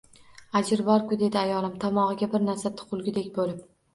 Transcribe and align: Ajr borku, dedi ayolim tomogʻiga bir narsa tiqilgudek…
Ajr 0.59 0.79
borku, 0.87 1.17
dedi 1.23 1.37
ayolim 1.41 1.75
tomogʻiga 1.85 2.31
bir 2.33 2.45
narsa 2.47 2.73
tiqilgudek… 2.81 3.31